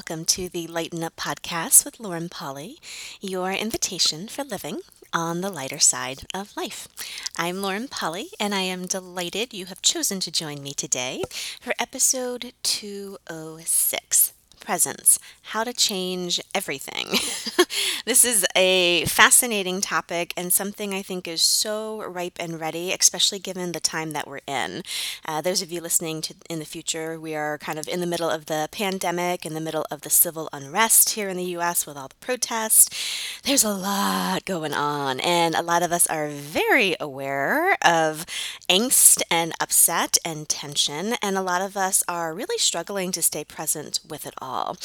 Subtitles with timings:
[0.00, 2.78] Welcome to the Lighten Up podcast with Lauren Polly,
[3.20, 4.80] your invitation for living
[5.12, 6.88] on the lighter side of life.
[7.36, 11.22] I'm Lauren Polly, and I am delighted you have chosen to join me today
[11.60, 14.32] for episode 206
[14.70, 15.18] presence,
[15.50, 17.06] how to change everything.
[18.04, 23.40] this is a fascinating topic and something I think is so ripe and ready, especially
[23.40, 24.84] given the time that we're in.
[25.24, 28.06] Uh, those of you listening to in the future, we are kind of in the
[28.06, 31.84] middle of the pandemic, in the middle of the civil unrest here in the US
[31.84, 33.40] with all the protests.
[33.42, 38.24] There's a lot going on, and a lot of us are very aware of
[38.68, 43.42] angst and upset and tension, and a lot of us are really struggling to stay
[43.42, 44.76] present with it all all.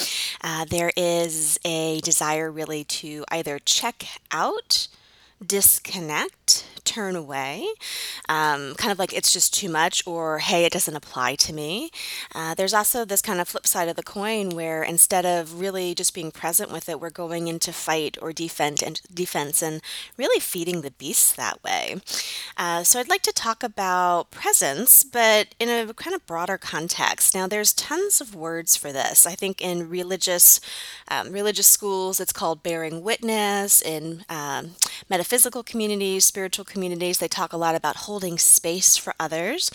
[0.41, 4.87] Uh, there is a desire really to either check out
[5.45, 7.65] disconnect, turn away,
[8.29, 11.89] um, kind of like it's just too much, or hey, it doesn't apply to me.
[12.33, 15.95] Uh, there's also this kind of flip side of the coin where instead of really
[15.95, 19.81] just being present with it, we're going into fight or defend and defense and
[20.17, 21.95] really feeding the beasts that way.
[22.55, 27.33] Uh, so I'd like to talk about presence, but in a kind of broader context.
[27.33, 29.25] Now, there's tons of words for this.
[29.25, 30.61] I think in religious
[31.09, 33.81] um, religious schools, it's called bearing witness.
[33.81, 34.71] In um,
[35.25, 39.71] metaphysical communities, spiritual communities, they talk a lot about holding space for others.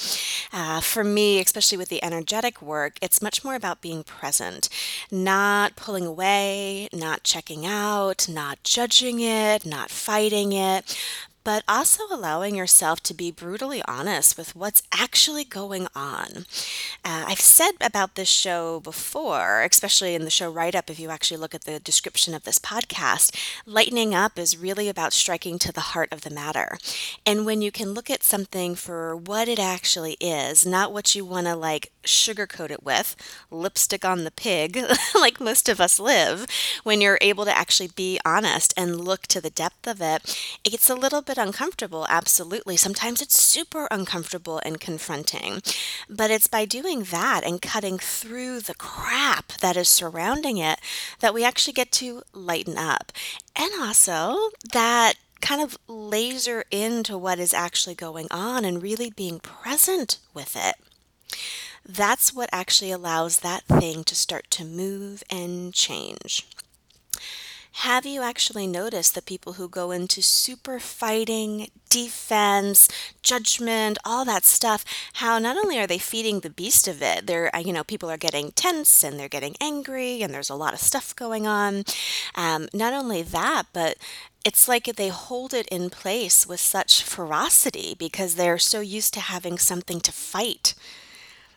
[0.52, 4.68] Uh, for me, especially with the energetic work, it's much more about being present,
[5.10, 10.96] not pulling away, not checking out, not judging it, not fighting it,
[11.44, 16.44] but also allowing yourself to be brutally honest with what's actually going on.
[17.04, 21.10] Uh, I've said about this show before, especially in the show write up, if you
[21.10, 25.72] actually look at the description of this podcast, lightening up is really about striking to
[25.72, 26.78] the heart of the matter.
[27.24, 31.24] And when you can look at something for what it actually is, not what you
[31.24, 33.16] want to like sugarcoat it with,
[33.50, 34.78] lipstick on the pig,
[35.14, 36.46] like most of us live,
[36.84, 40.70] when you're able to actually be honest and look to the depth of it, it
[40.70, 42.76] gets a little bit uncomfortable, absolutely.
[42.76, 45.62] Sometimes it's super uncomfortable and confronting.
[46.08, 50.80] But it's by doing that and cutting through the crap that is surrounding it
[51.20, 53.12] that we actually get to lighten up.
[53.56, 59.40] And also that kind of laser into what is actually going on and really being
[59.40, 60.76] present with it.
[61.96, 66.46] That's what actually allows that thing to start to move and change.
[67.72, 72.88] Have you actually noticed the people who go into super fighting, defense,
[73.22, 74.84] judgment, all that stuff,
[75.14, 78.08] how not only are they feeding the beast of it, they're, uh, you know, people
[78.08, 81.84] are getting tense and they're getting angry and there's a lot of stuff going on.
[82.36, 83.96] Um, not only that, but
[84.44, 89.20] it's like they hold it in place with such ferocity because they're so used to
[89.20, 90.74] having something to fight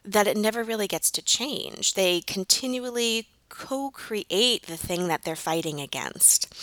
[0.05, 1.93] that it never really gets to change.
[1.93, 6.53] They continually co create the thing that they're fighting against.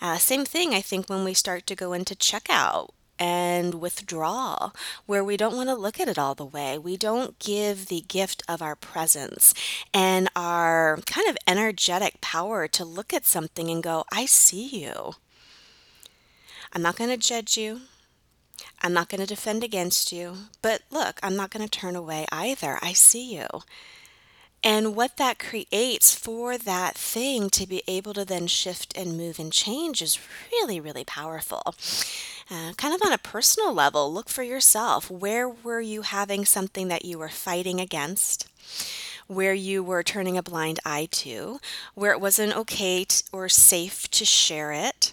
[0.00, 4.72] Uh, same thing, I think, when we start to go into checkout and withdraw,
[5.06, 6.76] where we don't want to look at it all the way.
[6.76, 9.54] We don't give the gift of our presence
[9.92, 15.14] and our kind of energetic power to look at something and go, I see you.
[16.72, 17.82] I'm not going to judge you.
[18.82, 20.34] I'm not going to defend against you.
[20.62, 22.78] But look, I'm not going to turn away either.
[22.82, 23.46] I see you
[24.64, 29.38] and what that creates for that thing to be able to then shift and move
[29.38, 30.18] and change is
[30.50, 31.74] really, really powerful.
[32.50, 35.10] Uh, kind of on a personal level, look for yourself.
[35.10, 38.48] Where were you having something that you were fighting against?
[39.26, 41.60] Where you were turning a blind eye to,
[41.94, 45.12] where it wasn't okay or safe to share it,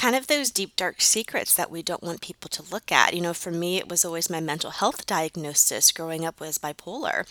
[0.00, 3.14] kind of those deep dark secrets that we don't want people to look at.
[3.14, 7.26] You know for me it was always my mental health diagnosis growing up was bipolar.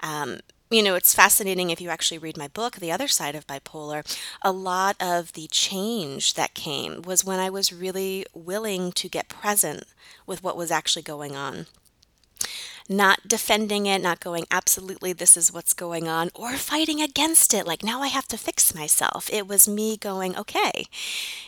[0.00, 0.38] Um,
[0.70, 4.06] you know, it's fascinating if you actually read my book, The Other Side of Bipolar.
[4.40, 9.28] A lot of the change that came was when I was really willing to get
[9.28, 9.84] present
[10.24, 11.66] with what was actually going on
[12.92, 17.66] not defending it, not going, absolutely, this is what's going on, or fighting against it.
[17.66, 19.28] Like, now I have to fix myself.
[19.32, 20.86] It was me going, okay,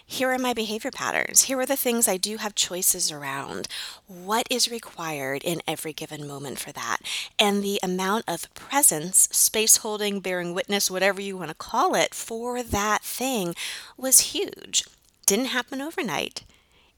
[0.04, 1.42] here are my behavior patterns.
[1.42, 3.68] Here are the things I do have choices around.
[4.06, 6.98] What is required in every given moment for that?
[7.38, 12.14] And the amount of presence, space holding, bearing witness, whatever you want to call it,
[12.14, 13.54] for that thing
[13.96, 14.84] was huge.
[15.26, 16.44] Didn't happen overnight.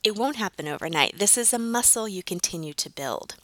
[0.03, 1.17] It won't happen overnight.
[1.17, 3.35] This is a muscle you continue to build.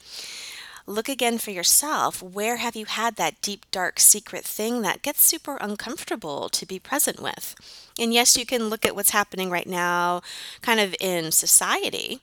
[0.86, 2.22] Look again for yourself.
[2.22, 6.78] Where have you had that deep, dark, secret thing that gets super uncomfortable to be
[6.80, 7.56] present with?
[7.98, 10.22] And yes, you can look at what's happening right now,
[10.62, 12.20] kind of in society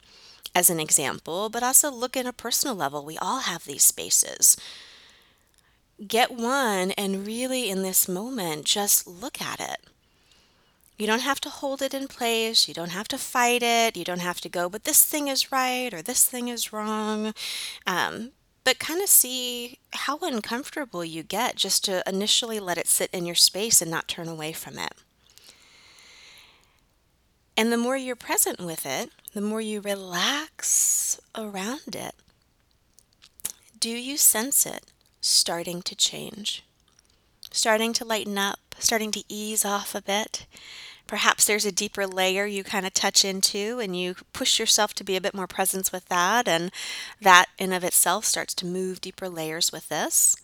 [0.54, 3.04] as an example, but also look at a personal level.
[3.04, 4.56] We all have these spaces.
[6.06, 9.78] get one and really in this moment just look at it.
[10.98, 12.68] You don't have to hold it in place.
[12.68, 13.96] You don't have to fight it.
[13.96, 17.32] You don't have to go, but this thing is right or this thing is wrong.
[17.86, 18.32] Um,
[18.64, 23.26] but kind of see how uncomfortable you get just to initially let it sit in
[23.26, 24.92] your space and not turn away from it.
[27.56, 32.14] And the more you're present with it, the more you relax around it.
[33.78, 34.86] Do you sense it
[35.20, 36.64] starting to change?
[37.50, 40.46] Starting to lighten up, starting to ease off a bit?
[41.10, 45.02] Perhaps there's a deeper layer you kind of touch into and you push yourself to
[45.02, 46.70] be a bit more present with that, and
[47.20, 50.36] that in of itself starts to move deeper layers with this.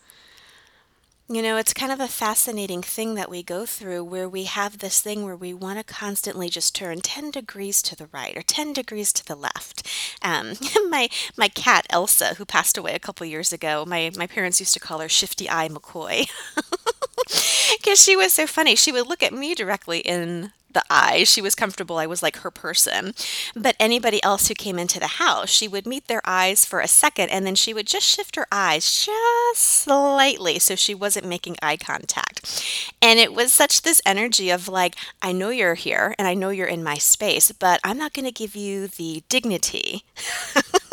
[1.29, 4.79] You know, it's kind of a fascinating thing that we go through where we have
[4.79, 8.43] this thing where we want to constantly just turn 10 degrees to the right or
[8.43, 9.87] 10 degrees to the left.
[10.21, 10.55] Um,
[10.89, 14.75] my my cat Elsa, who passed away a couple years ago, my, my parents used
[14.75, 16.29] to call her Shifty Eye McCoy.
[17.79, 18.75] because she was so funny.
[18.75, 21.25] She would look at me directly in the eye.
[21.25, 21.97] She was comfortable.
[21.97, 23.15] I was like her person.
[23.57, 26.87] But anybody else who came into the house, she would meet their eyes for a
[26.87, 31.57] second and then she would just shift her eyes just slightly so she wasn't making
[31.63, 32.63] eye contact.
[33.01, 36.51] And it was such this energy of like, I know you're here and I know
[36.51, 40.05] you're in my space, but I'm not going to give you the dignity.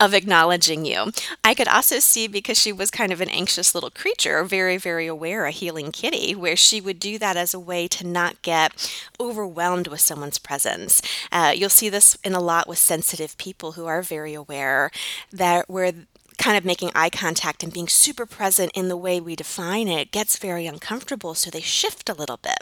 [0.00, 1.12] of acknowledging you.
[1.44, 5.06] I could also see because she was kind of an anxious little creature, very, very
[5.06, 8.72] aware, a healing kitty, where she would do that as a way to not get
[9.20, 11.02] overwhelmed with someone's presence.
[11.32, 14.90] Uh, you'll see this in a lot with sensitive people who are very aware
[15.32, 15.92] that where
[16.38, 20.10] kind of making eye contact and being super present in the way we define it
[20.10, 22.58] gets very uncomfortable, so they shift a little bit.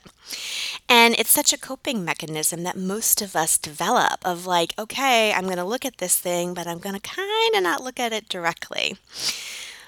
[0.89, 5.45] And it's such a coping mechanism that most of us develop of like, okay, I'm
[5.45, 8.13] going to look at this thing, but I'm going to kind of not look at
[8.13, 8.97] it directly.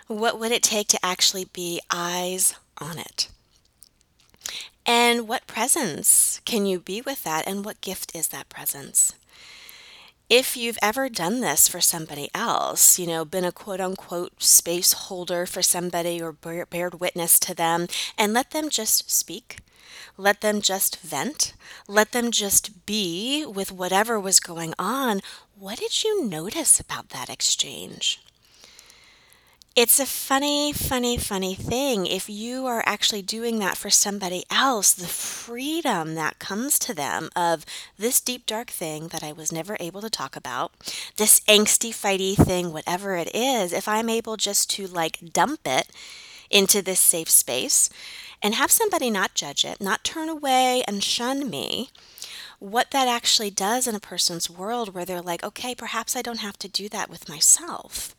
[0.06, 3.28] What would it take to actually be eyes on it?
[4.86, 7.46] And what presence can you be with that?
[7.46, 9.14] And what gift is that presence?
[10.28, 14.92] If you've ever done this for somebody else, you know, been a quote unquote space
[14.92, 17.86] holder for somebody or bared witness to them,
[18.18, 19.58] and let them just speak,
[20.18, 21.54] let them just vent,
[21.86, 25.20] let them just be with whatever was going on,
[25.58, 28.20] what did you notice about that exchange?
[29.80, 32.04] It's a funny, funny, funny thing.
[32.04, 37.28] If you are actually doing that for somebody else, the freedom that comes to them
[37.36, 37.64] of
[37.96, 40.72] this deep, dark thing that I was never able to talk about,
[41.16, 45.86] this angsty, fighty thing, whatever it is, if I'm able just to like dump it
[46.50, 47.88] into this safe space
[48.42, 51.90] and have somebody not judge it, not turn away and shun me,
[52.58, 56.40] what that actually does in a person's world where they're like, okay, perhaps I don't
[56.40, 58.16] have to do that with myself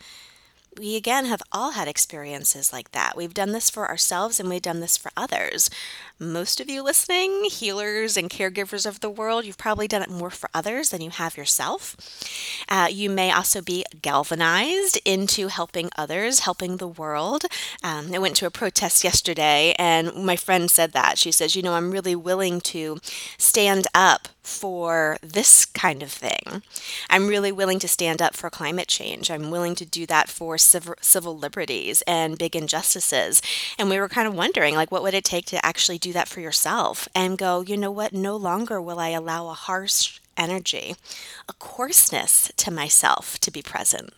[0.80, 3.18] we again have all had experiences like that.
[3.18, 5.70] We've done this for ourselves and we've done this for others.
[6.18, 10.30] Most of you listening, healers and caregivers of the world, you've probably done it more
[10.30, 11.98] for others than you have yourself.
[12.70, 17.44] Uh, you may also be galvanized into helping others, helping the world.
[17.84, 21.18] Um, I went to a protest yesterday and my friend said that.
[21.18, 23.00] She says, You know, I'm really willing to
[23.38, 26.64] stand up for this kind of thing.
[27.10, 29.30] I'm really willing to stand up for climate change.
[29.30, 33.42] I'm willing to do that for civil, civil liberties and big injustices.
[33.78, 36.28] And we were kind of wondering, like, what would it take to actually do that
[36.28, 40.96] for yourself and go, you know what, no longer will I allow a harsh energy,
[41.48, 44.14] a coarseness to myself to be present.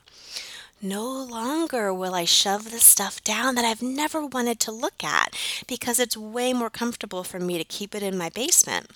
[0.84, 5.36] No longer will I shove the stuff down that I've never wanted to look at
[5.68, 8.88] because it's way more comfortable for me to keep it in my basement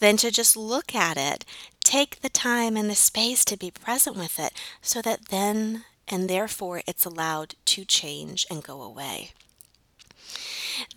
[0.00, 1.44] than to just look at it.
[1.84, 4.52] Take the time and the space to be present with it
[4.82, 9.30] so that then and therefore it's allowed to change and go away.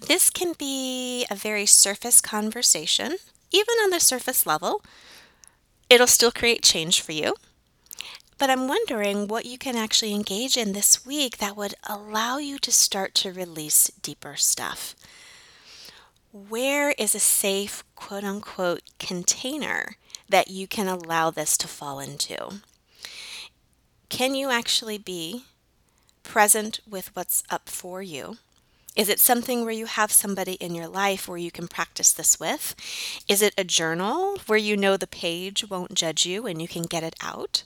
[0.07, 3.17] This can be a very surface conversation,
[3.51, 4.81] even on the surface level.
[5.89, 7.36] It'll still create change for you.
[8.39, 12.57] But I'm wondering what you can actually engage in this week that would allow you
[12.60, 14.95] to start to release deeper stuff
[16.33, 19.97] where is a safe, quote unquote, container
[20.27, 22.61] that you can allow this to fall into?
[24.09, 25.45] Can you actually be
[26.23, 28.37] present with what's up for you?
[28.95, 32.39] Is it something where you have somebody in your life where you can practice this
[32.39, 32.75] with?
[33.27, 36.83] Is it a journal where you know the page won't judge you and you can
[36.83, 37.63] get it out?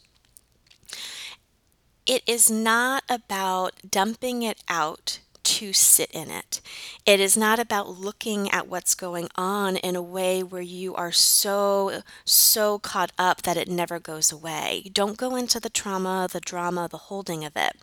[2.05, 5.19] It is not about dumping it out
[5.57, 6.61] to sit in it.
[7.03, 11.11] It is not about looking at what's going on in a way where you are
[11.11, 14.91] so, so caught up that it never goes away.
[14.93, 17.75] Don't go into the trauma, the drama, the holding of it.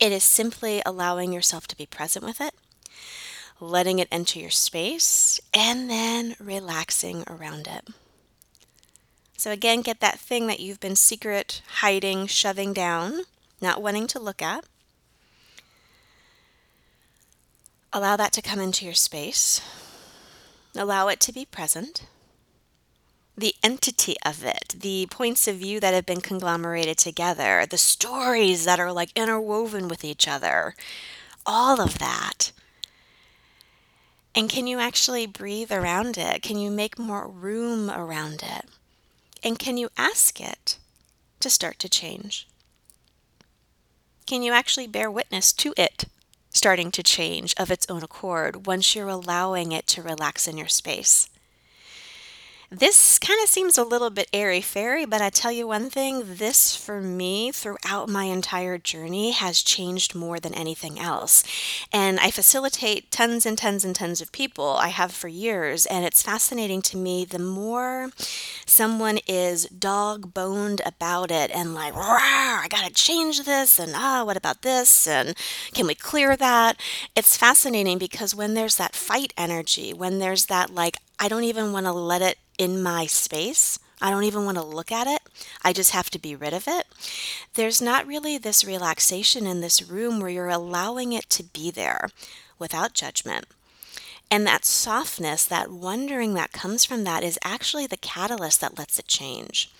[0.00, 2.54] It is simply allowing yourself to be present with it,
[3.60, 7.90] letting it enter your space, and then relaxing around it.
[9.36, 13.20] So, again, get that thing that you've been secret, hiding, shoving down,
[13.60, 14.64] not wanting to look at.
[17.96, 19.60] Allow that to come into your space.
[20.74, 22.08] Allow it to be present.
[23.38, 28.64] The entity of it, the points of view that have been conglomerated together, the stories
[28.64, 30.74] that are like interwoven with each other,
[31.46, 32.50] all of that.
[34.34, 36.42] And can you actually breathe around it?
[36.42, 38.64] Can you make more room around it?
[39.44, 40.78] And can you ask it
[41.38, 42.48] to start to change?
[44.26, 46.06] Can you actually bear witness to it
[46.54, 50.68] starting to change of its own accord once you're allowing it to relax in your
[50.68, 51.28] space?
[52.70, 56.36] This kind of seems a little bit airy fairy, but I tell you one thing
[56.36, 61.44] this for me throughout my entire journey has changed more than anything else.
[61.92, 66.04] And I facilitate tons and tons and tons of people, I have for years, and
[66.04, 68.10] it's fascinating to me the more
[68.66, 74.36] someone is dog boned about it and like, I gotta change this, and ah, what
[74.36, 75.36] about this, and
[75.74, 76.80] can we clear that?
[77.14, 81.72] It's fascinating because when there's that fight energy, when there's that like, I don't even
[81.72, 83.78] want to let it in my space.
[84.00, 85.20] I don't even want to look at it.
[85.62, 86.86] I just have to be rid of it.
[87.54, 92.08] There's not really this relaxation in this room where you're allowing it to be there
[92.58, 93.46] without judgment.
[94.30, 98.98] And that softness, that wondering that comes from that is actually the catalyst that lets
[98.98, 99.70] it change.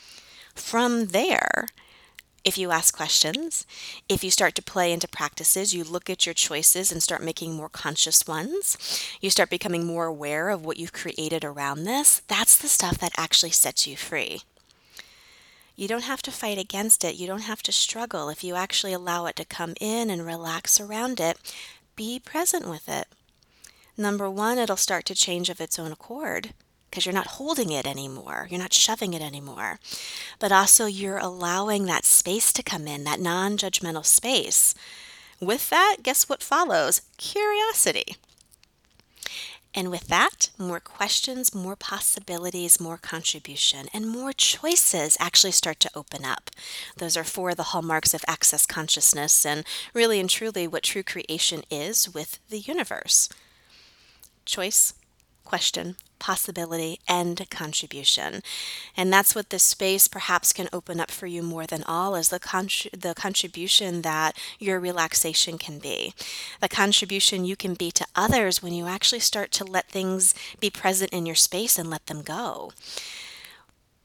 [0.54, 1.66] From there,
[2.44, 3.66] if you ask questions,
[4.08, 7.54] if you start to play into practices, you look at your choices and start making
[7.54, 8.76] more conscious ones,
[9.20, 13.12] you start becoming more aware of what you've created around this, that's the stuff that
[13.16, 14.42] actually sets you free.
[15.74, 17.16] You don't have to fight against it.
[17.16, 18.28] You don't have to struggle.
[18.28, 21.36] If you actually allow it to come in and relax around it,
[21.96, 23.08] be present with it.
[23.96, 26.54] Number one, it'll start to change of its own accord
[26.94, 28.46] because you're not holding it anymore.
[28.48, 29.80] You're not shoving it anymore.
[30.38, 34.76] But also, you're allowing that space to come in, that non judgmental space.
[35.40, 37.02] With that, guess what follows?
[37.16, 38.14] Curiosity.
[39.74, 45.90] And with that, more questions, more possibilities, more contribution, and more choices actually start to
[45.96, 46.48] open up.
[46.98, 51.02] Those are four of the hallmarks of access consciousness and really and truly what true
[51.02, 53.28] creation is with the universe.
[54.44, 54.94] Choice,
[55.42, 58.42] question, possibility, and contribution.
[58.96, 62.28] And that's what this space perhaps can open up for you more than all is
[62.28, 66.14] the contri- the contribution that your relaxation can be.
[66.60, 70.70] The contribution you can be to others when you actually start to let things be
[70.70, 72.72] present in your space and let them go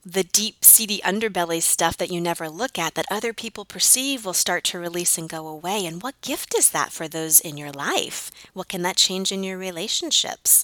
[0.06, 4.34] the deep, seedy underbelly stuff that you never look at that other people perceive will
[4.34, 5.86] start to release and go away.
[5.86, 8.32] And what gift is that for those in your life?
[8.54, 10.64] What can that change in your relationships?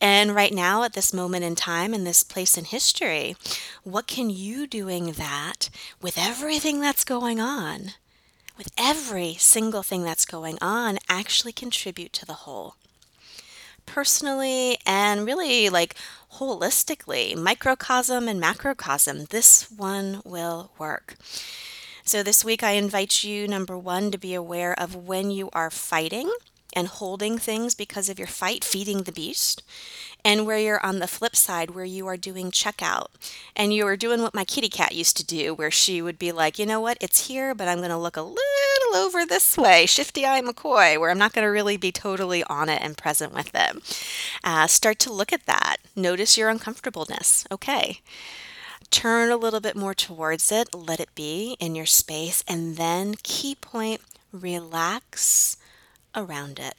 [0.00, 3.34] And right now, at this moment in time, in this place in history,
[3.82, 5.70] what can you doing that
[6.02, 7.92] with everything that's going on?
[8.58, 12.76] With every single thing that's going on, actually contribute to the whole
[13.86, 15.94] personally and really like
[16.38, 21.16] holistically, microcosm and macrocosm, this one will work.
[22.04, 25.70] So, this week I invite you, number one, to be aware of when you are
[25.70, 26.30] fighting
[26.72, 29.62] and holding things because of your fight, feeding the beast,
[30.24, 33.06] and where you're on the flip side, where you are doing checkout
[33.56, 36.32] and you are doing what my kitty cat used to do, where she would be
[36.32, 38.36] like, you know what, it's here, but I'm going to look a little
[38.94, 42.68] over this way, shifty eye McCoy, where I'm not going to really be totally on
[42.68, 44.04] it and present with it.
[44.44, 45.76] Uh, start to look at that.
[45.94, 47.46] Notice your uncomfortableness.
[47.50, 48.00] Okay.
[48.90, 53.14] Turn a little bit more towards it, let it be in your space, and then
[53.22, 54.00] key point
[54.32, 55.56] relax
[56.14, 56.74] around it.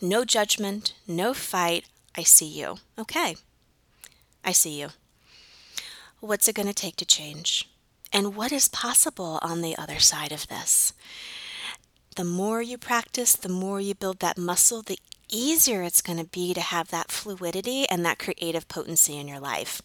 [0.00, 1.86] No judgment, no fight.
[2.16, 2.76] I see you.
[2.98, 3.36] Okay.
[4.44, 4.88] I see you.
[6.20, 7.68] What's it going to take to change?
[8.12, 10.92] And what is possible on the other side of this?
[12.16, 14.98] The more you practice, the more you build that muscle, the
[15.30, 19.40] easier it's going to be to have that fluidity and that creative potency in your
[19.40, 19.82] life.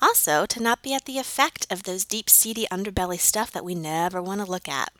[0.00, 3.74] Also, to not be at the effect of those deep, seedy underbelly stuff that we
[3.74, 4.92] never want to look at.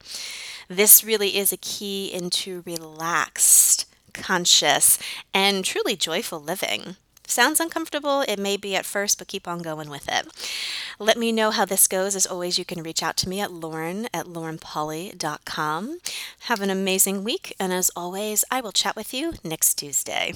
[0.68, 4.98] This really is a key into relaxed, conscious,
[5.34, 6.96] and truly joyful living.
[7.26, 10.26] Sounds uncomfortable, it may be at first, but keep on going with it.
[10.98, 12.14] Let me know how this goes.
[12.14, 15.98] As always, you can reach out to me at lauren at laurenpolly.com.
[16.40, 20.34] Have an amazing week, and as always, I will chat with you next Tuesday.